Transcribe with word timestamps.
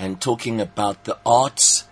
and 0.00 0.20
talking 0.20 0.60
about 0.60 1.04
the 1.04 1.16
arts. 1.24 1.86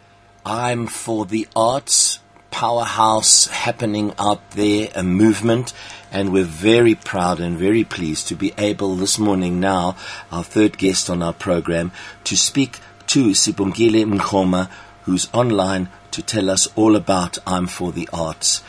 I'm 0.44 0.86
for 0.86 1.26
the 1.26 1.46
arts 1.54 2.18
powerhouse 2.50 3.46
happening 3.46 4.12
out 4.18 4.50
there, 4.52 4.88
a 4.94 5.02
movement, 5.02 5.72
and 6.10 6.32
we're 6.32 6.44
very 6.44 6.94
proud 6.94 7.38
and 7.38 7.58
very 7.58 7.84
pleased 7.84 8.26
to 8.28 8.34
be 8.34 8.52
able 8.58 8.96
this 8.96 9.18
morning 9.18 9.60
now, 9.60 9.94
our 10.32 10.42
third 10.42 10.78
guest 10.78 11.10
on 11.10 11.22
our 11.22 11.34
program, 11.34 11.92
to 12.24 12.36
speak 12.36 12.80
to 13.06 13.28
Sibongile 13.30 14.04
Mngoma, 14.04 14.70
who's 15.02 15.28
online 15.32 15.88
to 16.10 16.22
tell 16.22 16.50
us 16.50 16.66
all 16.74 16.96
about 16.96 17.38
I'm 17.46 17.66
for 17.66 17.92
the 17.92 18.08
Arts. 18.12 18.62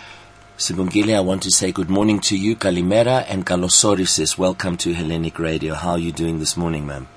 Sibongile, 0.58 1.16
I 1.16 1.21
want 1.21 1.44
to 1.44 1.52
say 1.52 1.71
good 1.71 1.90
morning 1.90 2.20
to 2.21 2.38
you, 2.38 2.56
Kalimera, 2.58 3.26
and 3.30 3.46
Kalosori 3.46 4.38
welcome 4.38 4.76
to 4.78 4.94
Hellenic 4.94 5.40
Radio. 5.40 5.74
How 5.74 5.92
are 5.92 6.00
you 6.00 6.12
doing 6.12 6.40
this 6.40 6.58
morning, 6.58 6.86
ma'am? 6.86 7.08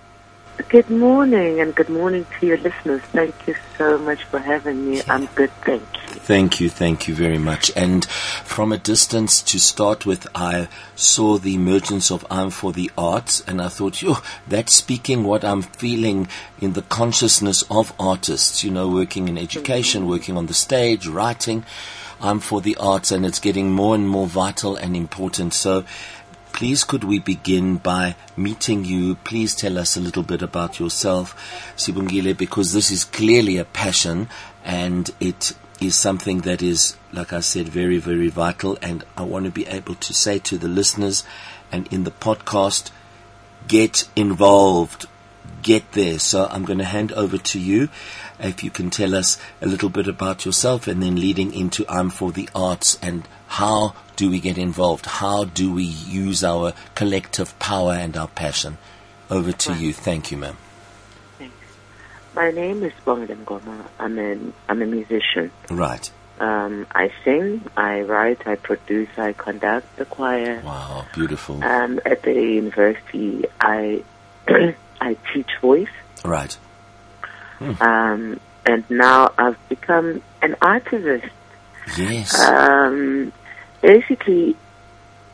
Good 0.69 0.91
morning, 0.91 1.61
and 1.61 1.75
good 1.75 1.89
morning 1.89 2.27
to 2.39 2.47
your 2.47 2.59
listeners. 2.59 3.01
Thank 3.13 3.47
you 3.47 3.55
so 3.79 3.99
much 3.99 4.25
for 4.25 4.39
having 4.39 4.91
me. 4.91 5.01
I'm 5.09 5.27
good, 5.35 5.51
thank 5.63 5.83
you. 5.83 6.01
Thank 6.21 6.61
you, 6.61 6.69
thank 6.69 7.09
you 7.09 7.15
very 7.15 7.39
much. 7.39 7.71
And 7.75 8.05
from 8.05 8.71
a 8.71 8.79
distance 8.79 9.43
to 9.43 9.59
start 9.59 10.05
with, 10.05 10.27
I 10.35 10.69
saw 10.95 11.39
the 11.39 11.55
emergence 11.55 12.11
of 12.11 12.27
I'm 12.31 12.51
for 12.51 12.73
the 12.73 12.91
Arts, 12.99 13.43
and 13.47 13.63
I 13.63 13.69
thought, 13.69 14.03
yo, 14.03 14.17
that's 14.47 14.75
speaking 14.75 15.25
what 15.25 15.45
I'm 15.45 15.63
feeling 15.63 16.29
in 16.61 16.75
the 16.75 16.83
consciousness 16.83 17.65
of 17.71 17.93
artists, 17.99 18.63
you 18.63 18.71
know, 18.71 18.89
working 18.89 19.29
in 19.29 19.39
education, 19.39 20.03
mm-hmm. 20.03 20.11
working 20.11 20.37
on 20.37 20.47
the 20.47 20.55
stage, 20.55 21.07
writing. 21.07 21.65
I'm 22.21 22.39
for 22.39 22.61
the 22.61 22.77
arts, 22.77 23.11
and 23.11 23.27
it's 23.27 23.41
getting 23.41 23.73
more 23.73 23.97
and 23.97 24.09
more 24.09 24.29
vital 24.29 24.77
and 24.77 24.95
important. 24.97 25.55
So, 25.55 25.85
please 26.53 26.85
could 26.85 27.05
we 27.05 27.19
begin 27.19 27.77
by 27.77 28.17
meeting 28.37 28.85
you? 28.85 29.17
Please 29.17 29.55
tell 29.55 29.79
us 29.79 29.97
a 29.97 30.01
little 30.01 30.23
bit 30.23 30.43
about 30.43 30.79
yourself, 30.79 31.35
Sibongile, 31.77 32.37
because 32.37 32.73
this 32.73 32.91
is 32.91 33.05
clearly 33.05 33.57
a 33.59 33.65
passion 33.65 34.29
and 34.65 35.11
it 35.21 35.53
is 35.81 35.97
something 35.97 36.43
that 36.43 36.63
is, 36.63 36.97
like 37.13 37.33
I 37.33 37.41
said, 37.41 37.69
very, 37.69 37.99
very 37.99 38.29
vital. 38.29 38.79
And 38.81 39.05
I 39.17 39.23
want 39.23 39.47
to 39.47 39.51
be 39.51 39.67
able 39.67 39.97
to 39.97 40.15
say 40.15 40.39
to 40.41 40.59
the 40.59 40.69
listeners 40.69 41.25
and 41.71 41.93
in 41.93 42.05
the 42.05 42.11
podcast, 42.11 42.91
get 43.67 44.09
involved, 44.15 45.07
get 45.63 45.93
there. 45.93 46.19
So 46.19 46.47
I'm 46.51 46.65
going 46.65 46.79
to 46.79 46.85
hand 46.85 47.13
over 47.13 47.39
to 47.39 47.59
you. 47.59 47.89
If 48.39 48.65
you 48.65 48.71
can 48.71 48.91
tell 48.91 49.15
us 49.15 49.39
a 49.61 49.67
little 49.67 49.89
bit 49.89 50.09
about 50.09 50.45
yourself 50.45 50.87
and 50.87 51.03
then 51.03 51.17
leading 51.17 51.55
into 51.55 51.85
I'm 51.89 52.11
for 52.11 52.33
the 52.33 52.49
Arts 52.55 52.99
and 53.01 53.27
how 53.47 53.95
do 54.17 54.31
we 54.31 54.41
get 54.41 54.59
involved? 54.59 55.07
How 55.07 55.45
do 55.45 55.73
we 55.73 55.85
use 55.85 56.43
our 56.43 56.73
collective 56.95 57.59
power 57.59 57.93
and 57.93 58.17
our 58.17 58.29
passion? 58.29 58.79
Over 59.31 59.53
to 59.53 59.75
you. 59.75 59.93
Thank 59.93 60.31
you, 60.31 60.39
ma'am. 60.39 60.57
Thanks. 61.39 61.55
My 62.35 62.51
name 62.51 62.83
is 62.83 62.93
Bongile 63.07 63.45
Mngoma. 63.45 63.87
I'm 63.99 64.19
a, 64.19 64.39
I'm 64.69 64.83
a 64.83 64.87
musician. 64.87 65.51
Right. 65.71 66.11
Um, 66.41 66.87
I 66.93 67.13
sing, 67.25 67.63
I 67.77 68.01
write, 68.01 68.47
I 68.47 68.57
produce, 68.57 69.11
I 69.17 69.33
conduct 69.33 69.97
the 69.97 70.05
choir. 70.05 70.61
Wow, 70.65 71.07
beautiful. 71.15 71.63
Um, 71.63 72.01
at 72.05 72.23
the 72.23 72.33
university, 72.33 73.45
I 73.61 74.03
I 75.03 75.17
teach 75.35 75.51
voice. 75.61 75.89
Right. 76.25 76.57
Hmm. 77.59 77.83
Um, 77.83 78.41
and 78.65 78.89
now 78.89 79.33
I've 79.37 79.59
become 79.69 80.23
an 80.41 80.55
artist. 80.63 81.27
Yes. 81.99 82.41
Um, 82.41 83.33
basically, 83.81 84.57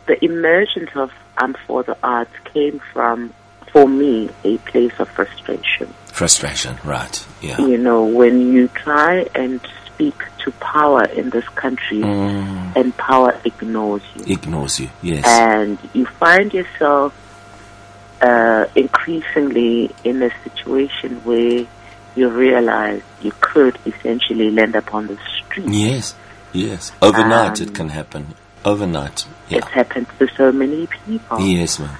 the 0.07 0.25
emergence 0.25 0.91
of 0.95 1.13
I'm 1.37 1.55
for 1.67 1.83
the 1.83 1.97
arts 2.03 2.33
came 2.53 2.81
from, 2.93 3.35
for 3.71 3.87
me, 3.87 4.31
a 4.43 4.57
place 4.59 4.99
of 4.99 5.09
frustration. 5.11 5.93
Frustration, 6.07 6.79
right? 6.83 7.27
Yeah. 7.43 7.61
You 7.61 7.77
know, 7.77 8.05
when 8.05 8.53
you 8.53 8.69
try 8.69 9.27
and 9.35 9.61
speak 9.87 10.17
to 10.45 10.51
power 10.53 11.05
in 11.05 11.29
this 11.31 11.49
country, 11.51 11.99
mm. 11.99 12.77
and 12.77 12.97
power 12.97 13.39
ignores 13.45 14.03
you. 14.17 14.35
Ignores 14.35 14.81
you, 14.81 14.89
yes. 15.03 15.25
And 15.27 15.79
you 15.93 16.07
find 16.07 16.53
yourself 16.55 17.13
uh, 18.21 18.67
increasingly 18.75 19.95
in 20.05 20.23
a 20.23 20.31
situation 20.43 21.25
where 21.25 21.67
you 22.17 22.29
realize 22.29 23.03
you 23.23 23.33
could 23.41 23.79
essentially 23.87 24.51
land 24.51 24.75
up 24.75 24.93
on 24.93 25.07
the 25.07 25.19
street. 25.37 25.69
Yes, 25.69 26.15
yes. 26.53 26.93
Overnight 27.01 27.61
um, 27.61 27.69
it 27.69 27.75
can 27.75 27.89
happen. 27.91 28.35
Overnight. 28.65 29.27
Yeah. 29.49 29.59
It's 29.59 29.69
happened 29.69 30.07
to 30.19 30.29
so 30.37 30.53
many 30.53 30.89
people. 31.07 31.41
Yes, 31.41 31.79
ma'am. 31.79 31.97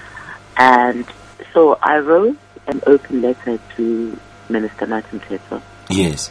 And 0.57 1.05
so 1.53 1.79
I 1.81 1.99
wrote 1.99 2.37
an 2.67 2.81
open 2.85 3.21
letter 3.21 3.59
to 3.77 4.19
Minister 4.49 4.85
Martin 4.85 5.19
Mthethwa. 5.21 5.61
Yes. 5.89 6.29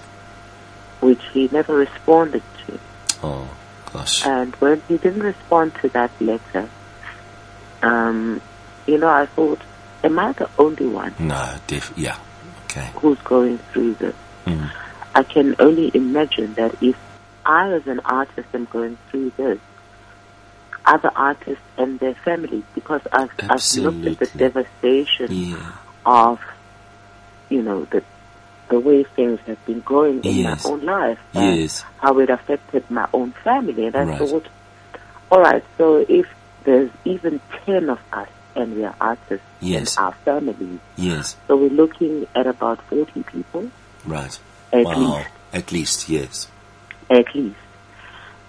Which 1.00 1.22
he 1.32 1.48
never 1.50 1.74
responded 1.74 2.42
to. 2.66 2.78
Oh, 3.22 3.48
gosh. 3.92 4.24
And 4.26 4.54
when 4.56 4.82
he 4.86 4.98
didn't 4.98 5.22
respond 5.22 5.74
to 5.76 5.88
that 5.90 6.10
letter, 6.20 6.68
um, 7.82 8.40
you 8.86 8.98
know, 8.98 9.08
I 9.08 9.26
thought, 9.26 9.60
am 10.08 10.18
I 10.18 10.32
the 10.32 10.48
only 10.58 10.86
one? 10.86 11.14
No, 11.18 11.56
def- 11.66 11.92
yeah. 11.96 12.18
Okay. 12.64 12.90
Who's 12.96 13.20
going 13.20 13.58
through 13.58 13.94
this? 13.94 14.16
Mm. 14.46 14.70
I 15.14 15.22
can 15.22 15.54
only 15.58 15.90
imagine 15.94 16.54
that 16.54 16.82
if 16.82 16.96
I, 17.44 17.72
as 17.72 17.86
an 17.86 18.00
artist, 18.00 18.48
am 18.54 18.64
going 18.66 18.96
through 19.10 19.32
this, 19.36 19.58
other 20.86 21.10
artists 21.14 21.64
and 21.76 22.00
their 22.00 22.14
families, 22.14 22.64
because 22.74 23.02
I've, 23.12 23.30
I've 23.40 23.62
looked 23.76 24.06
at 24.06 24.18
the 24.18 24.38
devastation 24.38 25.30
yeah. 25.30 25.72
of, 26.06 26.40
you 27.50 27.62
know, 27.62 27.84
the 27.84 28.02
the 28.70 28.78
way 28.78 29.02
things 29.02 29.40
have 29.46 29.64
been 29.64 29.80
going 29.80 30.22
in 30.22 30.36
yes. 30.36 30.64
my 30.64 30.70
own 30.70 30.84
life, 30.84 31.18
and 31.32 31.60
yes. 31.60 31.84
how 31.98 32.18
it 32.18 32.28
affected 32.28 32.90
my 32.90 33.08
own 33.14 33.32
family, 33.32 33.86
and 33.86 33.96
I 33.96 34.04
right. 34.04 34.18
thought, 34.18 34.46
all 35.30 35.40
right, 35.40 35.64
so 35.78 36.04
if 36.06 36.26
there's 36.64 36.90
even 37.06 37.40
ten 37.64 37.88
of 37.88 37.98
us 38.12 38.28
and 38.58 38.74
we 38.76 38.84
are 38.84 38.94
artists 39.00 39.46
yes. 39.60 39.96
in 39.96 40.02
our 40.02 40.12
families. 40.12 40.80
Yes. 40.96 41.36
So 41.46 41.56
we're 41.56 41.70
looking 41.70 42.26
at 42.34 42.46
about 42.46 42.82
40 42.88 43.22
people. 43.22 43.70
Right. 44.04 44.38
At 44.72 44.84
wow. 44.84 44.98
least. 44.98 45.28
At 45.52 45.72
least, 45.72 46.08
yes. 46.08 46.48
At 47.08 47.34
least. 47.34 47.56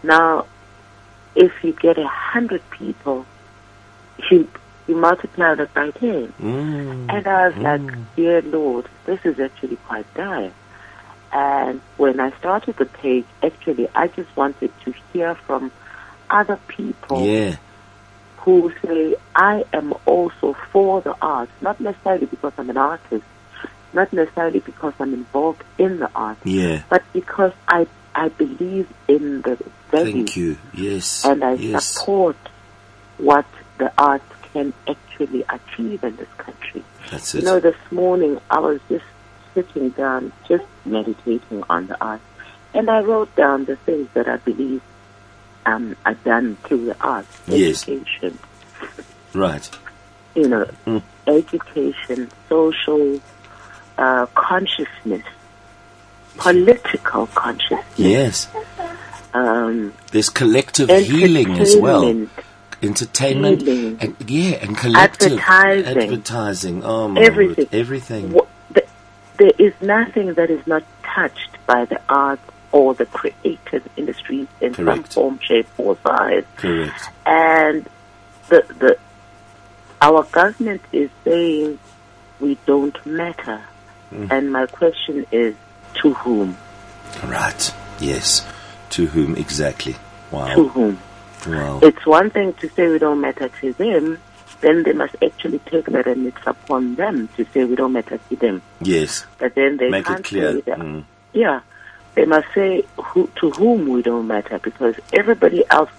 Now, 0.03 0.45
if 1.35 1.51
you 1.63 1.73
get 1.73 1.97
a 1.97 2.07
hundred 2.07 2.61
people, 2.71 3.25
you, 4.29 4.49
you 4.87 4.95
multiply 4.95 5.55
that 5.55 5.73
by 5.73 5.91
10. 5.91 6.33
Mm. 6.39 7.13
And 7.13 7.27
I 7.27 7.47
was 7.47 7.55
mm. 7.55 7.63
like, 7.63 8.15
dear 8.15 8.41
Lord, 8.41 8.87
this 9.05 9.19
is 9.23 9.39
actually 9.39 9.77
quite 9.77 10.11
dire. 10.13 10.51
And 11.31 11.79
when 11.97 12.19
I 12.19 12.35
started 12.39 12.77
the 12.77 12.85
page, 12.85 13.25
actually, 13.43 13.87
I 13.93 14.07
just 14.07 14.35
wanted 14.35 14.71
to 14.85 14.93
hear 15.13 15.35
from 15.35 15.71
other 16.29 16.59
people 16.67 17.25
yeah 17.25 17.55
who 18.41 18.71
say, 18.85 19.15
I 19.35 19.65
am 19.73 19.93
also 20.05 20.53
for 20.71 21.01
the 21.01 21.15
arts, 21.21 21.51
not 21.61 21.79
necessarily 21.79 22.25
because 22.25 22.53
I'm 22.57 22.69
an 22.69 22.77
artist, 22.77 23.25
not 23.93 24.11
necessarily 24.13 24.59
because 24.59 24.93
I'm 24.99 25.13
involved 25.13 25.63
in 25.77 25.99
the 25.99 26.09
arts, 26.15 26.45
yeah. 26.45 26.83
but 26.89 27.03
because 27.13 27.53
I, 27.67 27.87
I 28.15 28.29
believe 28.29 28.91
in 29.07 29.41
the 29.41 29.57
value. 29.91 30.13
Thank 30.13 30.37
you. 30.37 30.57
Yes. 30.73 31.25
And 31.25 31.43
I 31.43 31.53
yes. 31.53 31.85
support 31.85 32.37
what 33.17 33.45
the 33.77 33.91
arts 33.97 34.25
can 34.53 34.73
actually 34.87 35.43
achieve 35.49 36.03
in 36.03 36.15
this 36.15 36.29
country. 36.37 36.83
That's 37.11 37.35
it. 37.35 37.39
You 37.39 37.45
know, 37.45 37.59
this 37.59 37.77
morning 37.91 38.39
I 38.49 38.59
was 38.59 38.79
just 38.87 39.05
sitting 39.53 39.89
down, 39.89 40.31
just 40.47 40.65
meditating 40.85 41.63
on 41.69 41.87
the 41.87 42.01
arts, 42.01 42.23
and 42.73 42.89
I 42.89 43.01
wrote 43.01 43.35
down 43.35 43.65
the 43.65 43.75
things 43.75 44.07
that 44.13 44.27
I 44.27 44.37
believe 44.37 44.81
um, 45.65 45.95
are 46.05 46.13
done 46.13 46.55
through 46.63 46.85
the 46.85 46.97
arts, 47.01 47.41
yes. 47.47 47.83
education. 47.83 48.39
Right. 49.33 49.69
You 50.35 50.47
know, 50.47 50.69
mm. 50.85 51.03
education, 51.27 52.29
social 52.47 53.19
uh, 53.97 54.25
consciousness, 54.27 55.25
political 56.37 57.27
consciousness. 57.27 57.85
Yes. 57.97 58.47
Um, 59.33 59.93
There's 60.11 60.29
collective 60.29 60.89
healing 60.89 61.51
as 61.59 61.75
well. 61.75 62.27
Entertainment, 62.81 63.61
healing, 63.61 63.97
and, 63.99 64.15
yeah, 64.29 64.51
and 64.61 64.77
collective 64.77 65.37
advertising, 65.37 66.03
advertising. 66.03 66.83
Oh 66.83 67.09
my 67.09 67.21
everything, 67.21 67.65
word, 67.65 67.73
everything. 67.73 68.31
What, 68.31 68.47
the, 68.71 68.85
there 69.37 69.51
is 69.59 69.73
nothing 69.81 70.33
that 70.35 70.49
is 70.49 70.65
not 70.65 70.83
touched 71.03 71.57
by 71.67 71.85
the 71.85 72.01
arts 72.07 72.41
or 72.71 72.93
the 72.93 73.05
creative 73.05 73.87
industries 73.97 74.47
in 74.61 74.73
Correct. 74.73 75.13
some 75.13 75.23
form, 75.23 75.39
shape, 75.39 75.67
or 75.77 75.97
size. 76.03 76.43
Correct. 76.57 77.09
And 77.25 77.89
the 78.49 78.65
the 78.79 78.97
our 80.01 80.23
government 80.23 80.81
is 80.91 81.09
saying 81.23 81.79
we 82.39 82.57
don't 82.65 83.05
matter. 83.05 83.61
Mm. 84.11 84.31
And 84.31 84.51
my 84.51 84.65
question 84.65 85.25
is, 85.31 85.55
to 85.95 86.13
whom? 86.13 86.57
Right. 87.23 87.73
Yes. 87.99 88.45
To 88.91 89.05
whom 89.07 89.35
exactly? 89.35 89.95
Wow. 90.31 90.55
To 90.55 90.67
whom? 90.69 90.99
Wow. 91.47 91.79
It's 91.83 92.05
one 92.05 92.29
thing 92.29 92.53
to 92.53 92.69
say 92.69 92.87
we 92.87 92.99
don't 92.99 93.21
matter 93.21 93.49
to 93.49 93.73
them, 93.73 94.19
then 94.61 94.83
they 94.83 94.93
must 94.93 95.15
actually 95.23 95.59
take 95.59 95.85
that 95.85 96.07
and 96.07 96.27
it's 96.27 96.45
upon 96.45 96.95
them 96.95 97.29
to 97.37 97.45
say 97.53 97.63
we 97.65 97.75
don't 97.75 97.93
matter 97.93 98.19
to 98.29 98.35
them. 98.35 98.61
Yes. 98.81 99.25
But 99.37 99.55
then 99.55 99.77
they 99.77 99.89
Make 99.89 100.05
can't 100.05 100.19
it 100.19 100.25
clear. 100.25 100.53
Mm. 100.61 101.05
Yeah, 101.33 101.61
they 102.19 102.25
must 102.25 102.53
say 102.53 102.83
who, 102.97 103.29
to 103.39 103.49
whom 103.51 103.87
we 103.87 104.01
don't 104.01 104.27
matter 104.27 104.59
because 104.59 104.93
everybody 105.13 105.63
else 105.69 105.89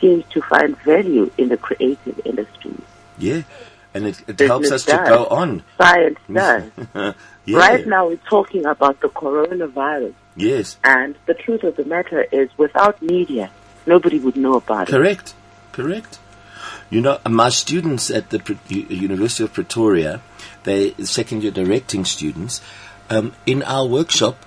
seems 0.00 0.24
to 0.30 0.40
find 0.40 0.74
value 0.78 1.30
in 1.36 1.50
the 1.50 1.58
creative 1.58 2.18
industry. 2.24 2.72
Yeah. 3.18 3.42
And 3.92 4.06
it, 4.06 4.22
it 4.26 4.40
helps 4.40 4.70
us 4.70 4.86
to 4.86 4.96
go 5.06 5.26
on. 5.26 5.62
Science 5.76 6.18
does. 6.32 6.64
yeah. 7.44 7.58
Right 7.58 7.86
now, 7.86 8.06
we're 8.08 8.16
talking 8.16 8.64
about 8.64 9.00
the 9.00 9.08
coronavirus, 9.08 10.14
Yes. 10.34 10.78
and 10.82 11.14
the 11.26 11.34
truth 11.34 11.62
of 11.62 11.76
the 11.76 11.84
matter 11.84 12.22
is, 12.32 12.48
without 12.56 13.02
media, 13.02 13.50
nobody 13.84 14.18
would 14.18 14.36
know 14.36 14.54
about 14.54 14.88
it. 14.88 14.92
Correct. 14.92 15.34
Correct. 15.72 16.18
You 16.88 17.02
know, 17.02 17.18
my 17.28 17.50
students 17.50 18.10
at 18.10 18.30
the 18.30 18.38
Pre- 18.38 18.58
University 18.88 19.44
of 19.44 19.52
Pretoria, 19.52 20.22
they 20.64 20.92
second 21.04 21.42
year 21.42 21.52
directing 21.52 22.06
students, 22.06 22.62
um, 23.10 23.34
in 23.44 23.62
our 23.62 23.86
workshop, 23.86 24.38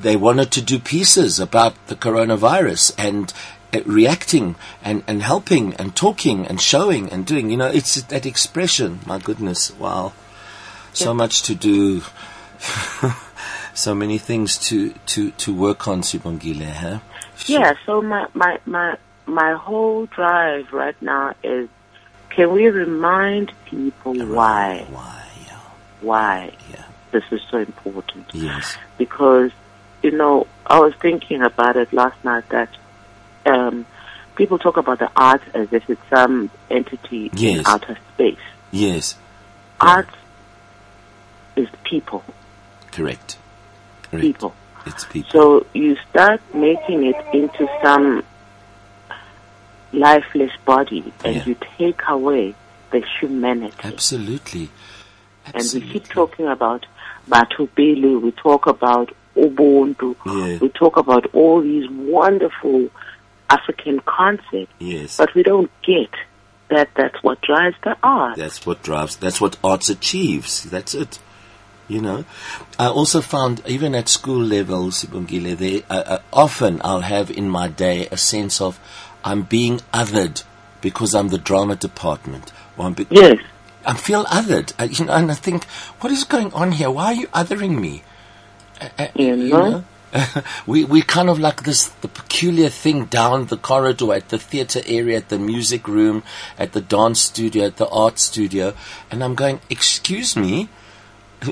they 0.00 0.16
wanted 0.16 0.50
to 0.52 0.62
do 0.62 0.78
pieces 0.78 1.38
about 1.38 1.74
the 1.86 1.96
coronavirus 1.96 2.94
and 2.98 3.32
uh, 3.72 3.80
reacting 3.86 4.56
and, 4.82 5.02
and 5.06 5.22
helping 5.22 5.74
and 5.74 5.94
talking 5.96 6.46
and 6.46 6.60
showing 6.60 7.10
and 7.10 7.26
doing. 7.26 7.50
You 7.50 7.56
know, 7.56 7.66
it's 7.66 8.00
that 8.02 8.26
expression. 8.26 9.00
My 9.06 9.18
goodness, 9.18 9.76
wow. 9.78 10.12
So 10.92 11.12
much 11.12 11.42
to 11.42 11.54
do. 11.54 12.02
so 13.74 13.94
many 13.94 14.18
things 14.18 14.56
to, 14.68 14.92
to, 15.06 15.32
to 15.32 15.52
work 15.52 15.88
on, 15.88 16.02
Sibongile, 16.02 16.70
huh? 16.70 16.98
Yeah. 17.46 17.74
So 17.84 18.00
my 18.00 18.28
my 18.32 18.58
my 18.64 18.96
my 19.26 19.54
whole 19.54 20.06
drive 20.06 20.72
right 20.72 21.00
now 21.02 21.34
is, 21.42 21.68
can 22.30 22.52
we 22.52 22.68
remind 22.68 23.52
people 23.64 24.14
why 24.14 24.86
Why? 24.90 25.26
Yeah. 25.46 25.58
why 26.00 26.52
yeah. 26.70 26.84
this 27.10 27.24
is 27.30 27.40
so 27.50 27.58
important? 27.58 28.26
Yes. 28.32 28.76
because 28.98 29.50
you 30.04 30.10
know 30.12 30.46
I 30.66 30.78
was 30.78 30.94
thinking 31.00 31.42
about 31.42 31.76
it 31.76 31.92
last 31.92 32.22
night 32.24 32.48
that 32.50 32.68
um, 33.46 33.86
people 34.36 34.58
talk 34.58 34.76
about 34.76 34.98
the 34.98 35.10
arts 35.16 35.44
as 35.54 35.72
if 35.72 35.88
it's 35.90 36.00
some 36.10 36.50
entity 36.70 37.26
in 37.32 37.38
Yes. 37.38 37.66
outer 37.66 37.96
space. 38.14 38.38
Yes. 38.70 39.16
Art 39.80 40.08
is 41.56 41.68
people, 41.84 42.22
Correct. 42.92 43.38
Correct. 44.02 44.22
people. 44.22 44.54
It's 44.86 45.04
people. 45.04 45.30
So 45.30 45.66
you 45.72 45.96
start 46.10 46.40
making 46.54 47.04
it 47.06 47.16
into 47.32 47.66
some 47.82 48.22
lifeless 49.92 50.50
body, 50.64 51.12
and 51.24 51.36
Yeah. 51.36 51.44
you 51.46 51.56
take 51.78 52.00
away 52.08 52.54
the 52.90 53.00
humanity. 53.20 53.74
Absolutely. 53.82 54.68
Absolutely. 55.46 55.80
And 55.80 55.92
we 55.94 56.00
keep 56.00 56.08
talking 56.12 56.46
about 56.48 56.86
Batho 57.28 57.68
Pele, 57.74 58.16
we 58.16 58.32
talk 58.32 58.66
about 58.66 59.12
Ubuntu, 59.36 60.16
Yeah. 60.26 60.58
we 60.60 60.68
talk 60.70 60.96
about 60.96 61.26
all 61.34 61.60
these 61.60 61.88
wonderful 61.90 62.88
African 63.50 64.00
concepts, 64.00 64.72
Yes. 64.78 65.16
but 65.16 65.34
we 65.34 65.42
don't 65.42 65.70
get 65.82 66.10
that 66.68 66.88
that's 66.96 67.22
what 67.22 67.40
drives 67.42 67.76
the 67.82 67.96
art. 68.02 68.36
That's 68.36 68.64
what 68.66 68.82
drives, 68.82 69.16
that's 69.16 69.40
what 69.40 69.56
arts 69.62 69.88
achieves. 69.90 70.62
That's 70.64 70.94
it. 70.94 71.18
You 71.86 72.00
know, 72.00 72.24
I 72.78 72.86
also 72.88 73.20
found 73.20 73.60
even 73.66 73.94
at 73.94 74.08
school 74.08 74.40
level, 74.42 74.86
Sibongile, 74.86 75.54
there 75.56 75.82
uh, 75.90 76.02
uh, 76.06 76.18
often 76.32 76.80
I'll 76.82 77.02
have 77.02 77.30
in 77.30 77.50
my 77.50 77.68
day 77.68 78.08
a 78.10 78.16
sense 78.16 78.60
of 78.62 78.80
I'm 79.22 79.42
being 79.42 79.80
othered 79.92 80.44
because 80.80 81.14
I'm 81.14 81.28
the 81.28 81.36
drama 81.38 81.76
department, 81.76 82.52
or 82.78 82.86
I'm 82.86 82.94
be- 82.94 83.06
Yes, 83.10 83.36
I 83.84 83.94
feel 83.94 84.24
othered, 84.24 84.72
uh, 84.80 84.84
you 84.84 85.04
know, 85.04 85.12
and 85.12 85.30
I 85.30 85.34
think, 85.34 85.64
what 86.00 86.10
is 86.10 86.24
going 86.24 86.50
on 86.54 86.72
here? 86.72 86.90
Why 86.90 87.06
are 87.06 87.14
you 87.14 87.26
othering 87.28 87.78
me? 87.78 88.02
Uh, 88.80 88.88
uh, 88.98 89.06
You 89.14 89.36
know? 89.36 89.84
we 90.66 90.84
we 90.84 91.02
kind 91.02 91.28
of 91.28 91.40
like 91.40 91.64
this 91.64 91.86
the 92.00 92.06
peculiar 92.08 92.68
thing 92.68 93.06
down 93.06 93.46
the 93.46 93.56
corridor 93.56 94.14
at 94.14 94.28
the 94.28 94.38
theater 94.38 94.80
area, 94.86 95.16
at 95.16 95.28
the 95.28 95.38
music 95.38 95.88
room, 95.88 96.22
at 96.56 96.70
the 96.72 96.80
dance 96.80 97.20
studio, 97.20 97.64
at 97.66 97.76
the 97.78 97.88
art 97.88 98.20
studio, 98.20 98.74
and 99.10 99.24
I'm 99.24 99.34
going, 99.34 99.60
excuse 99.68 100.36
me, 100.36 100.68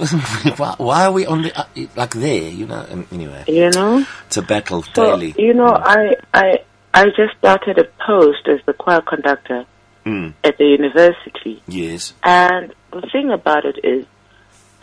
why, 0.56 0.74
why 0.78 1.04
are 1.06 1.12
we 1.12 1.26
on 1.26 1.42
the 1.42 1.58
uh, 1.58 1.64
like 1.96 2.14
there? 2.14 2.48
You 2.50 2.66
know. 2.66 2.86
And 2.88 3.06
anyway, 3.12 3.44
you 3.48 3.70
know. 3.70 4.06
it's 4.26 4.36
a 4.36 4.42
battle 4.42 4.82
So 4.94 5.06
daily. 5.16 5.34
you 5.36 5.54
know, 5.54 5.74
I 5.74 6.14
I 6.32 6.58
I 6.94 7.06
just 7.06 7.36
started 7.38 7.78
a 7.78 7.84
post 8.06 8.46
as 8.48 8.60
the 8.66 8.72
choir 8.74 9.00
conductor 9.02 9.66
Mm, 10.04 10.34
at 10.42 10.58
the 10.58 10.64
university, 10.64 11.62
yes. 11.68 12.12
and 12.24 12.74
the 12.90 13.02
thing 13.12 13.30
about 13.30 13.64
it 13.64 13.78
is, 13.84 14.04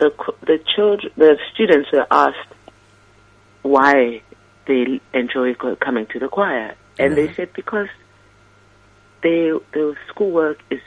the 0.00 0.10
the 0.40 0.58
children, 0.74 1.12
the 1.16 1.38
students 1.52 1.90
were 1.92 2.06
asked 2.10 2.54
why 3.62 4.22
they 4.66 5.00
enjoy 5.14 5.54
coming 5.54 6.06
to 6.06 6.18
the 6.18 6.28
choir, 6.28 6.74
and 6.98 7.16
they 7.16 7.32
said 7.34 7.52
because 7.52 7.88
they 9.22 9.52
the 9.72 9.94
schoolwork 10.08 10.58
is 10.70 10.80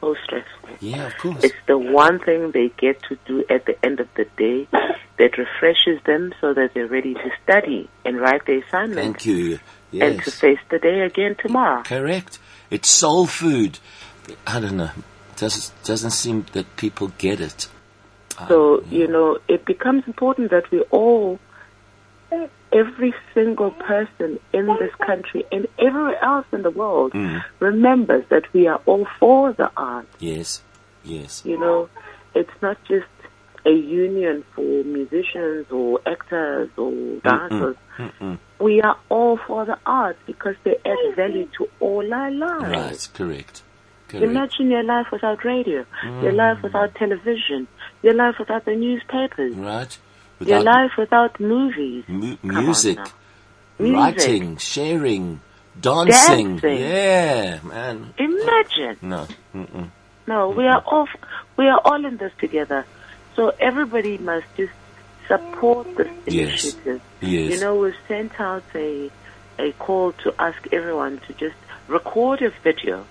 so 0.00 0.14
stressful. 0.24 0.70
Yeah, 0.80 1.06
of 1.06 1.18
course. 1.18 1.44
It's 1.44 1.54
the 1.66 1.76
one 1.76 2.20
thing 2.20 2.52
they 2.52 2.68
get 2.78 3.02
to 3.04 3.18
do 3.26 3.44
at 3.50 3.66
the 3.66 3.84
end 3.84 4.00
of 4.00 4.08
the 4.14 4.26
day 4.36 4.68
that 5.18 5.36
refreshes 5.36 6.02
them 6.06 6.32
so 6.40 6.54
that 6.54 6.72
they're 6.72 6.86
ready 6.86 7.14
to 7.14 7.30
study 7.42 7.90
and 8.04 8.20
write 8.20 8.46
their 8.46 8.62
assignments. 8.64 9.02
Thank 9.02 9.26
you. 9.26 9.58
Yes. 9.92 10.12
and 10.12 10.22
to 10.22 10.30
face 10.30 10.60
the 10.70 10.78
day 10.78 11.00
again 11.00 11.34
tomorrow. 11.36 11.82
Correct. 11.82 12.38
It's 12.70 12.88
soul 12.88 13.26
food. 13.26 13.80
I 14.46 14.60
don't 14.60 14.76
know. 14.76 14.90
Doesn't 15.36 15.72
doesn't 15.84 16.12
seem 16.12 16.46
that 16.52 16.76
people 16.76 17.08
get 17.18 17.40
it. 17.40 17.66
So, 18.48 18.80
ah. 18.82 18.88
you 18.90 19.06
know, 19.06 19.38
it 19.48 19.64
becomes 19.64 20.04
important 20.06 20.50
that 20.50 20.70
we 20.70 20.80
all, 20.90 21.38
every 22.72 23.14
single 23.34 23.72
person 23.72 24.38
in 24.52 24.66
this 24.78 24.94
country 25.04 25.44
and 25.50 25.66
everywhere 25.78 26.22
else 26.22 26.46
in 26.52 26.62
the 26.62 26.70
world, 26.70 27.12
Mm. 27.12 27.42
remembers 27.58 28.24
that 28.28 28.44
we 28.52 28.66
are 28.68 28.80
all 28.86 29.06
for 29.18 29.52
the 29.52 29.70
arts. 29.76 30.08
Yes. 30.20 30.62
Yes. 31.02 31.42
You 31.44 31.58
know, 31.58 31.88
it's 32.34 32.50
not 32.62 32.76
just 32.84 33.06
a 33.66 33.70
union 33.72 34.44
for 34.54 34.62
musicians 34.84 35.66
or 35.70 36.00
actors 36.06 36.70
or 36.76 36.92
dancers. 37.22 37.76
Mm-mm. 37.98 38.38
We 38.58 38.80
are 38.80 38.96
all 39.08 39.38
for 39.46 39.64
the 39.64 39.78
arts 39.84 40.18
because 40.26 40.56
they 40.64 40.76
add 40.76 40.96
mm-hmm. 40.96 41.16
value 41.16 41.48
to 41.58 41.68
all 41.80 42.12
our 42.12 42.30
lives. 42.30 42.62
Right. 42.62 43.08
Correct. 43.14 43.62
Correct. 44.08 44.24
Imagine 44.24 44.70
your 44.70 44.82
life 44.82 45.06
without 45.12 45.44
radio, 45.44 45.84
your 46.22 46.32
life 46.32 46.58
mm. 46.58 46.62
without 46.64 46.94
television, 46.96 47.68
your 48.02 48.14
life 48.14 48.36
without 48.38 48.64
the 48.64 48.74
newspapers, 48.76 49.54
right. 49.54 49.98
your 50.40 50.60
life 50.62 50.92
without 50.96 51.38
movies. 51.40 52.04
mu- 52.08 52.36
Come 52.36 52.56
on 52.56 52.64
music. 52.64 52.98
Music. 53.78 53.96
writing, 53.96 54.56
sharing, 54.58 55.40
dancing. 55.80 56.56
Dancing. 56.58 56.78
Yeah, 56.80 57.60
man. 57.62 58.14
Imagine. 58.18 58.96
No. 59.02 59.26
Mm-mm. 59.54 59.90
No, 60.26 60.50
we 60.50 60.66
are 60.66 60.82
all 60.86 61.08
we 61.56 61.66
are 61.66 61.80
all 61.84 62.04
in 62.04 62.16
this 62.18 62.32
together. 62.38 62.84
So 63.36 63.52
everybody 63.58 64.18
must 64.18 64.46
just 64.56 64.72
support 65.28 65.86
this 65.96 66.08
Yes. 66.26 66.64
initiative. 66.74 67.00
Yes. 67.20 67.54
You 67.54 67.60
know, 67.60 67.76
we've 67.76 67.94
sent 68.08 68.38
out 68.40 68.64
a 68.74 69.10
a 69.58 69.72
call 69.72 70.12
to 70.24 70.34
ask 70.38 70.58
everyone 70.72 71.18
to 71.26 71.32
just 71.34 71.56
record 71.88 72.40
a 72.42 72.50
video, 72.62 73.04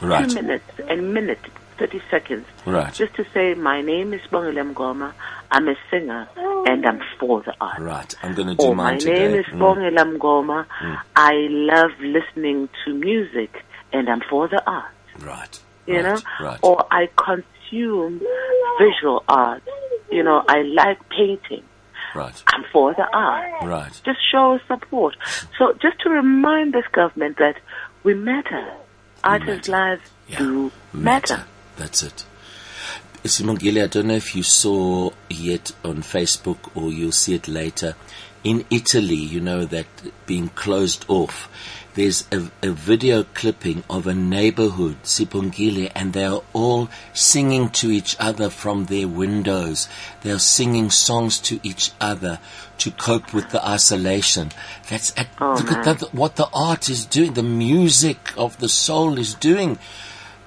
right. 0.00 0.28
two 0.28 0.34
minutes 0.34 0.70
and 0.88 1.12
minute, 1.14 1.38
thirty 1.78 2.00
seconds, 2.10 2.46
Right. 2.66 2.92
just 2.92 3.14
to 3.14 3.24
say, 3.32 3.54
"My 3.54 3.80
name 3.80 4.12
is 4.12 4.20
Bongile 4.30 4.72
Mngoma. 4.74 5.12
I'm 5.50 5.68
a 5.68 5.74
singer, 5.90 6.28
and 6.66 6.84
I'm 6.86 7.00
for 7.18 7.42
the 7.42 7.54
art." 7.60 7.78
Right. 7.78 8.14
I'm 8.22 8.34
going 8.34 8.48
to 8.48 8.54
do 8.54 8.66
Or 8.66 8.74
mine 8.74 8.94
my 8.94 8.98
today. 8.98 9.28
name 9.28 9.40
is 9.40 9.46
Mm. 9.46 9.58
Bongile 9.60 10.18
Mngoma. 10.18 10.66
I 11.16 11.32
love 11.50 11.92
listening 12.00 12.68
to 12.84 12.94
music, 12.94 13.64
and 13.92 14.08
I'm 14.10 14.20
for 14.28 14.48
the 14.48 14.62
art. 14.68 14.92
Right. 15.20 15.58
you 15.86 15.94
right. 15.96 16.04
know, 16.04 16.18
Right. 16.46 16.58
or 16.62 16.84
I 16.90 17.08
consume 17.16 18.20
visual 18.78 19.24
art. 19.28 19.62
You 20.10 20.22
know, 20.22 20.44
I 20.48 20.62
like 20.62 21.08
painting. 21.08 21.62
right. 22.14 22.42
I'm 22.46 22.64
for 22.72 22.94
the 22.94 23.06
art. 23.12 23.62
Right. 23.62 24.00
Just 24.04 24.18
show 24.32 24.58
support. 24.66 25.14
So 25.58 25.72
just 25.80 25.98
to 26.00 26.10
remind 26.10 26.72
this 26.72 26.86
government 26.92 27.36
that 27.38 27.56
we 28.02 28.14
matter. 28.14 28.66
Artists' 29.24 29.68
matter. 29.68 29.90
lives 29.96 30.10
Yeah. 30.28 30.38
do 30.38 30.72
matter. 30.92 31.44
That's 31.78 32.02
it. 32.02 32.24
Sibongile, 33.24 33.84
I 33.84 33.86
don't 33.86 34.08
know 34.08 34.14
if 34.14 34.34
you 34.34 34.42
saw 34.42 35.10
yet 35.28 35.72
on 35.84 36.02
Facebook 36.02 36.70
or 36.74 36.92
you'll 36.92 37.12
see 37.12 37.34
it 37.34 37.48
later. 37.48 37.94
In 38.44 38.64
Italy, 38.70 39.16
you 39.16 39.40
know 39.40 39.64
that 39.64 39.86
being 40.26 40.48
closed 40.50 41.04
off, 41.08 41.48
there's 41.94 42.26
a, 42.30 42.50
a 42.62 42.70
video 42.70 43.24
clipping 43.24 43.82
of 43.90 44.06
a 44.06 44.14
neighborhood, 44.14 45.02
Sibongile, 45.02 45.90
and 45.94 46.12
they 46.12 46.24
are 46.24 46.42
all 46.52 46.88
singing 47.12 47.70
to 47.70 47.90
each 47.90 48.16
other 48.20 48.50
from 48.50 48.84
their 48.84 49.08
windows. 49.08 49.88
They 50.22 50.30
are 50.30 50.38
singing 50.38 50.90
songs 50.90 51.38
to 51.40 51.58
each 51.64 51.90
other 52.00 52.38
to 52.78 52.90
cope 52.92 53.34
with 53.34 53.50
the 53.50 53.64
isolation. 53.66 54.52
That's 54.88 55.12
at, 55.18 55.28
Oh, 55.40 55.54
look 55.54 55.72
at 55.72 55.84
that, 55.84 56.14
what 56.14 56.36
the 56.36 56.48
art 56.54 56.88
is 56.88 57.04
doing, 57.04 57.34
the 57.34 57.42
music 57.42 58.32
of 58.36 58.58
the 58.58 58.68
soul 58.68 59.18
is 59.18 59.34
doing 59.34 59.78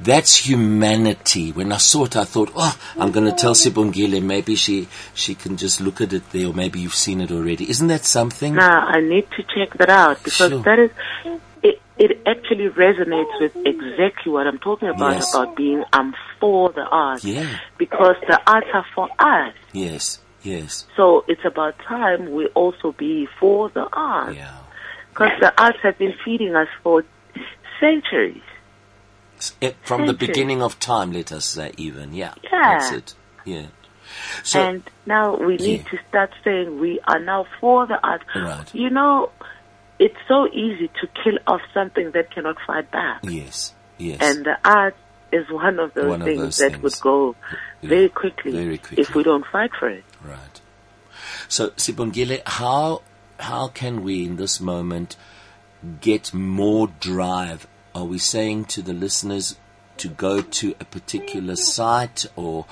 That's 0.03 0.35
humanity. 0.47 1.51
When 1.51 1.71
I 1.71 1.77
saw 1.77 2.05
it, 2.05 2.15
I 2.15 2.23
thought, 2.23 2.51
oh, 2.55 2.75
I'm 2.97 3.11
going 3.11 3.25
to 3.25 3.35
tell 3.35 3.53
Sibongile. 3.53 4.21
Maybe 4.23 4.55
she 4.55 4.87
she 5.13 5.35
can 5.35 5.57
just 5.57 5.79
look 5.79 6.01
at 6.01 6.11
it 6.11 6.31
there, 6.31 6.47
or 6.47 6.53
maybe 6.53 6.79
you've 6.79 6.95
seen 6.95 7.21
it 7.21 7.31
already. 7.31 7.69
Isn't 7.69 7.87
that 7.87 8.05
something? 8.05 8.55
No, 8.55 8.61
I 8.61 8.99
need 8.99 9.27
to 9.31 9.43
check 9.43 9.77
that 9.77 9.89
out 9.89 10.23
because 10.23 10.49
sure. 10.49 10.63
that 10.63 10.79
is 10.79 10.91
it. 11.61 11.81
It 11.97 12.19
actually 12.25 12.69
resonates 12.69 13.39
with 13.39 13.55
exactly 13.63 14.31
what 14.31 14.47
I'm 14.47 14.57
talking 14.57 14.89
about 14.89 15.13
yes. 15.13 15.35
about 15.35 15.55
being 15.55 15.83
I'm 15.93 16.15
for 16.39 16.71
the 16.71 16.81
arts. 16.81 17.23
Yeah. 17.23 17.59
Because 17.77 18.15
the 18.27 18.41
arts 18.49 18.67
are 18.73 18.85
for 18.95 19.07
us. 19.19 19.53
Yes. 19.71 20.19
Yes. 20.41 20.87
So 20.97 21.23
it's 21.27 21.45
about 21.45 21.77
time 21.77 22.31
we 22.31 22.47
also 22.47 22.93
be 22.93 23.27
for 23.39 23.69
the 23.69 23.87
arts. 23.93 24.35
Yeah. 24.35 24.57
Because 25.09 25.31
the 25.39 25.61
arts 25.61 25.77
have 25.83 25.99
been 25.99 26.15
feeding 26.25 26.55
us 26.55 26.69
for 26.81 27.03
centuries. 27.79 28.41
It, 29.59 29.75
from 29.83 30.01
centuries. 30.01 30.19
the 30.19 30.27
beginning 30.27 30.61
of 30.61 30.79
time, 30.79 31.11
let 31.11 31.31
us 31.31 31.45
say, 31.45 31.71
even. 31.77 32.13
Yeah. 32.13 32.33
Yeah. 32.43 32.49
That's 32.51 32.91
it. 32.91 33.15
Yeah. 33.45 33.65
So, 34.43 34.59
and 34.61 34.83
now 35.05 35.35
we 35.37 35.57
need 35.57 35.83
yeah. 35.83 35.89
to 35.89 35.97
start 36.09 36.31
saying 36.43 36.79
we 36.79 36.99
are 37.07 37.19
now 37.19 37.45
for 37.59 37.87
the 37.87 37.99
arts. 38.05 38.25
Right. 38.35 38.75
You 38.75 38.89
know, 38.89 39.31
it's 39.99 40.17
so 40.27 40.47
easy 40.47 40.87
to 40.87 41.07
kill 41.23 41.37
off 41.47 41.61
something 41.73 42.11
that 42.11 42.31
cannot 42.31 42.57
fight 42.65 42.91
back. 42.91 43.21
Yes. 43.23 43.73
Yes. 43.97 44.17
And 44.21 44.45
the 44.45 44.57
art 44.65 44.95
is 45.31 45.49
one 45.49 45.79
of 45.79 45.93
those 45.93 46.09
one 46.09 46.23
things 46.23 46.37
of 46.37 46.43
those 46.43 46.57
that 46.57 46.71
things. 46.71 46.83
would 46.83 46.99
go 47.01 47.35
very 47.81 48.09
quickly, 48.09 48.51
very 48.51 48.77
quickly 48.77 49.01
if 49.01 49.15
we 49.15 49.23
don't 49.23 49.45
fight 49.51 49.71
for 49.79 49.89
it. 49.89 50.03
Right. 50.23 50.61
So, 51.47 51.69
Sibongile, 51.71 52.41
how 52.45 53.01
how 53.39 53.67
can 53.69 54.03
we 54.03 54.25
in 54.25 54.35
this 54.35 54.59
moment 54.59 55.15
get 56.01 56.33
more 56.33 56.87
drive? 56.99 57.67
Are 57.93 58.05
we 58.05 58.17
saying 58.17 58.65
to 58.65 58.81
the 58.81 58.93
listeners 58.93 59.57
to 59.97 60.07
go 60.07 60.41
to 60.41 60.75
a 60.79 60.85
particular 60.85 61.57
site 61.57 62.25
or 62.35 62.65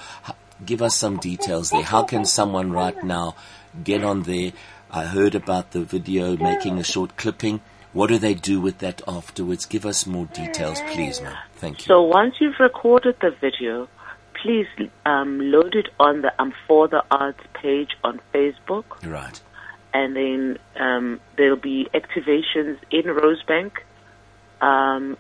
give 0.65 0.81
us 0.81 0.95
some 0.95 1.17
details 1.17 1.71
there? 1.71 1.83
How 1.83 2.03
can 2.03 2.23
someone 2.23 2.71
right 2.71 3.03
now 3.03 3.35
get 3.83 4.03
on 4.03 4.23
there? 4.23 4.53
I 4.89 5.05
heard 5.05 5.35
about 5.35 5.71
the 5.71 5.81
video 5.81 6.38
making 6.38 6.79
a 6.79 6.83
short 6.83 7.17
clipping. 7.17 7.59
What 7.91 8.07
do 8.07 8.17
they 8.17 8.33
do 8.33 8.61
with 8.61 8.77
that 8.79 9.01
afterwards? 9.07 9.65
Give 9.65 9.85
us 9.85 10.05
more 10.05 10.25
details, 10.27 10.79
please, 10.91 11.21
ma'am. 11.21 11.35
Thank 11.55 11.81
you. 11.81 11.85
So 11.88 12.01
once 12.01 12.35
you've 12.39 12.59
recorded 12.59 13.15
the 13.19 13.31
video, 13.31 13.89
please 14.41 14.67
um, 15.05 15.39
load 15.39 15.75
it 15.75 15.89
on 15.99 16.21
the 16.21 16.31
I'm 16.39 16.53
for 16.65 16.88
the 16.88 17.03
Arts 17.11 17.43
page 17.53 17.89
on 18.03 18.21
Facebook. 18.33 18.85
Right. 19.05 19.41
And 19.93 20.15
then 20.15 20.59
um, 20.79 21.19
there'll 21.35 21.57
be 21.57 21.89
activations 21.93 22.77
in 22.89 23.03
Rosebank 23.03 23.71
um, 24.61 25.17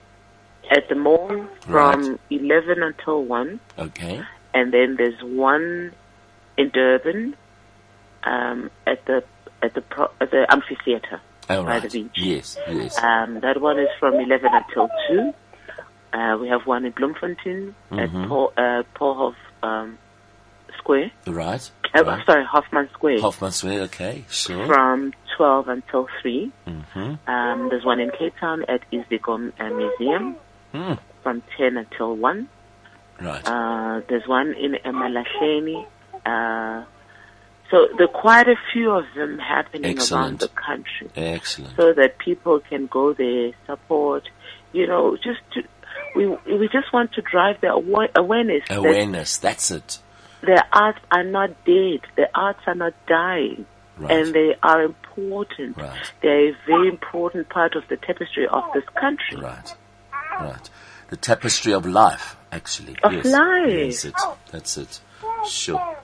at 0.71 0.87
the 0.89 0.95
mall 0.95 1.47
from 1.61 2.11
right. 2.11 2.19
11 2.29 2.83
until 2.83 3.23
1. 3.23 3.59
Okay. 3.77 4.21
And 4.53 4.73
then 4.73 4.95
there's 4.97 5.21
one 5.21 5.93
in 6.57 6.69
Durban 6.69 7.35
um, 8.23 8.69
at 8.85 9.05
the 9.05 9.23
at 9.61 9.73
the 9.73 9.81
pro, 9.81 10.07
at 10.21 10.31
the 10.31 10.45
amphitheater 10.49 11.21
oh, 11.49 11.63
by 11.63 11.69
right. 11.69 11.83
the 11.83 12.03
beach. 12.03 12.11
Yes, 12.15 12.57
yes. 12.69 12.97
Um, 12.97 13.39
that 13.41 13.61
one 13.61 13.79
is 13.79 13.89
from 13.99 14.15
11 14.15 14.49
until 14.51 14.89
2. 15.09 15.33
Uh, 16.11 16.37
we 16.37 16.47
have 16.47 16.65
one 16.65 16.85
in 16.85 16.91
Bloemfontein 16.91 17.75
mm-hmm. 17.91 17.99
at 17.99 18.27
Paul, 18.27 18.53
uh, 18.57 18.83
Paulhof 18.95 19.35
um, 19.61 19.97
Square. 20.77 21.11
Right. 21.27 21.71
Uh, 21.95 22.03
right. 22.03 22.25
Sorry, 22.25 22.45
Hoffman 22.45 22.89
Square. 22.93 23.21
Hoffman 23.21 23.51
Square, 23.51 23.81
okay, 23.81 24.25
sure. 24.29 24.65
From 24.65 25.13
12 25.39 25.69
until 25.69 26.07
3. 26.21 26.51
Mm-hmm. 26.67 27.29
Um, 27.29 27.69
there's 27.69 27.85
one 27.85 28.01
in 28.01 28.11
Cape 28.11 28.33
Town 28.41 28.65
at 28.67 28.81
Iziko 28.91 29.53
uh, 29.57 29.69
Museum 29.69 30.35
mm. 30.73 30.99
from 31.23 31.41
10 31.57 31.77
until 31.77 32.17
1. 32.17 32.49
Right. 33.21 33.47
Uh, 33.47 34.01
there's 34.09 34.27
one 34.27 34.53
in 34.53 34.75
Emalahleni. 34.85 35.87
Uh, 36.25 36.83
so 37.71 37.87
there 37.97 38.07
are 38.07 38.21
quite 38.21 38.49
a 38.49 38.55
few 38.73 38.91
of 38.91 39.05
them 39.15 39.39
happening 39.39 39.91
Excellent. 39.91 40.11
around 40.11 40.39
the 40.39 40.49
country. 40.49 41.09
Excellent. 41.15 41.77
So 41.77 41.93
that 41.93 42.17
people 42.17 42.59
can 42.59 42.87
go 42.87 43.13
there, 43.13 43.53
support, 43.65 44.27
you 44.73 44.87
know, 44.87 45.15
just 45.15 45.39
to, 45.53 45.61
we 46.17 46.27
we 46.27 46.67
just 46.67 46.91
want 46.91 47.13
to 47.13 47.21
drive 47.21 47.61
the 47.61 47.69
awareness. 47.69 48.63
Awareness, 48.69 49.37
that 49.37 49.47
that's 49.47 49.71
it. 49.71 49.99
The 50.41 50.65
arts 50.73 50.99
are 51.11 51.23
not 51.23 51.49
dead. 51.63 52.01
The 52.17 52.27
arts 52.35 52.59
are 52.67 52.75
not 52.75 52.93
dying. 53.07 53.65
Right. 53.99 54.11
And 54.11 54.33
they 54.33 54.55
are 54.63 54.83
important. 54.83 55.77
Right. 55.77 56.11
They're 56.21 56.49
a 56.49 56.57
very 56.65 56.87
important 56.87 57.49
part 57.49 57.75
of 57.75 57.83
the 57.89 57.97
tapestry 57.97 58.47
of 58.47 58.63
this 58.73 58.85
country. 58.99 59.37
Right. 59.37 59.75
Right. 60.39 60.69
The 61.09 61.17
tapestry 61.17 61.73
of 61.73 61.85
life, 61.85 62.37
actually. 62.51 62.95
Of 63.03 63.13
yes. 63.13 63.25
life. 63.25 63.67
Yes, 63.67 64.05
it. 64.05 64.13
That's 64.51 64.77
it. 64.77 65.01
Sure. 65.45 65.97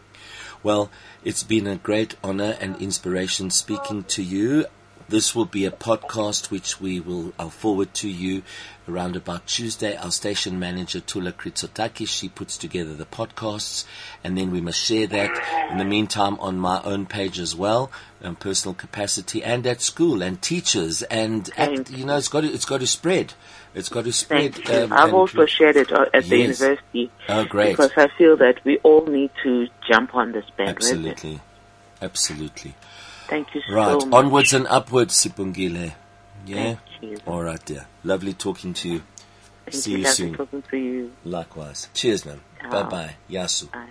Well, 0.62 0.90
it's 1.24 1.44
been 1.44 1.68
a 1.68 1.76
great 1.78 2.16
honor 2.24 2.58
and 2.60 2.76
inspiration 2.82 3.50
speaking 3.50 4.04
to 4.06 4.24
you. 4.24 4.66
This 5.08 5.36
will 5.36 5.46
be 5.46 5.66
a 5.66 5.72
podcast 5.72 6.50
which 6.50 6.82
we 6.82 7.00
will 7.00 7.32
I'll 7.38 7.52
forward 7.52 7.94
to 7.96 8.10
you 8.10 8.42
around 8.90 9.16
about 9.16 9.46
Tuesday. 9.46 9.96
Our 9.96 10.10
station 10.10 10.58
manager 10.58 11.00
Tula 11.00 11.32
Kritsotakis, 11.32 12.08
she 12.08 12.28
puts 12.28 12.58
together 12.58 12.96
the 12.96 13.06
podcasts 13.06 13.86
and 14.24 14.36
then 14.36 14.50
we 14.50 14.62
must 14.62 14.80
share 14.80 15.06
that 15.06 15.70
in 15.72 15.78
the 15.78 15.86
meantime 15.86 16.40
on 16.40 16.58
my 16.58 16.82
own 16.82 17.06
page 17.06 17.40
as 17.40 17.56
well, 17.56 17.92
in 18.20 18.36
personal 18.36 18.74
capacity 18.74 19.44
and 19.44 19.68
at 19.68 19.82
school 19.82 20.24
and 20.24 20.42
teachers 20.42 21.04
and 21.04 21.52
at, 21.56 21.92
you 21.92 22.06
know 22.06 22.18
it's 22.18 22.28
got 22.28 22.42
to 22.42 22.52
it's 22.52 22.66
got 22.66 22.80
to 22.80 22.88
spread. 22.88 23.34
It's 23.76 23.90
got 23.90 24.06
to 24.06 24.14
spread. 24.14 24.68
Um, 24.70 24.94
I've 24.94 25.14
also 25.14 25.46
shared 25.46 25.76
it 25.76 25.92
at 25.92 26.12
the 26.12 26.38
yes. 26.38 26.60
university. 26.62 27.12
Oh, 27.28 27.44
great! 27.44 27.74
Because 27.74 27.92
I 27.98 28.08
feel 28.18 28.38
that 28.38 28.64
we 28.64 28.78
all 28.78 29.06
need 29.06 29.32
to 29.44 29.68
jump 29.86 30.16
on 30.16 30.32
this 30.32 30.46
bandwagon. 30.56 30.78
Absolutely, 30.78 31.42
absolutely. 32.02 32.74
Thank 33.28 33.54
you 33.56 33.62
so 33.68 33.74
right. 33.74 34.06
much. 34.06 34.14
Onwards 34.14 34.54
and 34.54 34.68
upwards, 34.68 35.14
Sibongile. 35.16 35.94
Yeah. 36.46 36.76
All 37.26 37.42
right, 37.44 37.64
dear. 37.66 37.88
Lovely 38.04 38.34
talking 38.34 38.74
to 38.76 38.90
you. 38.90 39.02
Thank 39.66 39.84
See 39.84 39.92
you. 39.92 39.98
you 39.98 40.04
Lovely 40.04 40.16
soon. 40.16 40.34
talking 40.36 40.62
to 40.62 40.78
you. 40.78 41.12
Likewise. 41.24 41.90
Cheers, 41.94 42.26
man. 42.26 42.42
Bye 42.70 42.84
bye. 42.84 43.16
Yasu. 43.30 43.72
Bye. 43.72 43.88